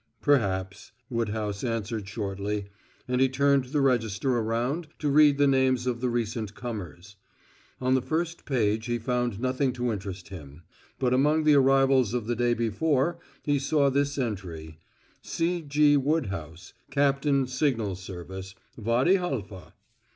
"Perhaps," 0.19 0.93
Woodhouse 1.11 1.63
answered 1.63 2.07
shortly, 2.09 2.65
and 3.07 3.21
he 3.21 3.29
turned 3.29 3.65
the 3.65 3.81
register 3.81 4.31
around 4.35 4.87
to 4.97 5.11
read 5.11 5.37
the 5.37 5.45
names 5.45 5.85
of 5.85 6.01
the 6.01 6.09
recent 6.09 6.55
comers. 6.55 7.17
On 7.79 7.93
the 7.93 8.01
first 8.01 8.43
page 8.43 8.87
he 8.87 8.97
found 8.97 9.39
nothing 9.39 9.71
to 9.73 9.91
interest 9.91 10.29
him; 10.29 10.63
but 10.97 11.13
among 11.13 11.43
the 11.43 11.53
arrivals 11.53 12.15
of 12.15 12.25
the 12.25 12.35
day 12.35 12.55
before 12.55 13.19
he 13.43 13.59
saw 13.59 13.91
this 13.91 14.17
entry: 14.17 14.79
"C. 15.21 15.61
G. 15.61 15.95
Woodhouse, 15.97 16.73
Capt. 16.89 17.27
Sig. 17.47 17.95
Service; 17.95 18.55
Wady 18.75 19.17
Halfa." 19.17 19.75